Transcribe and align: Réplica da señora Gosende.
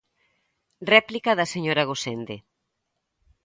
Réplica 0.93 1.31
da 1.39 1.51
señora 1.53 1.87
Gosende. 1.89 2.35